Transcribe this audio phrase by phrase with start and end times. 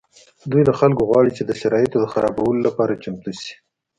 [0.51, 3.53] دوی له خلکو غواړي چې د شرایطو د خرابولو لپاره چمتو شي